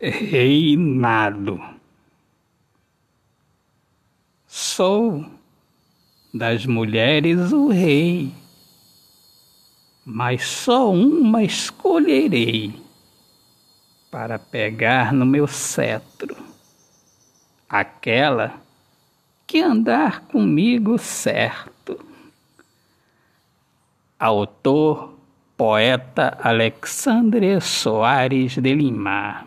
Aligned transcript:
reinado. 0.00 1.60
Sou 4.46 5.24
das 6.32 6.64
mulheres 6.66 7.52
o 7.52 7.68
rei, 7.68 8.32
mas 10.04 10.44
só 10.44 10.92
uma 10.92 11.42
escolherei 11.42 12.80
para 14.10 14.38
pegar 14.38 15.12
no 15.12 15.26
meu 15.26 15.46
cetro, 15.46 16.36
aquela 17.68 18.54
que 19.46 19.60
andar 19.60 20.20
comigo 20.20 20.98
certo. 20.98 21.98
Autor, 24.18 25.14
poeta 25.56 26.38
Alexandre 26.42 27.60
Soares 27.60 28.56
de 28.56 28.74
Lima. 28.74 29.46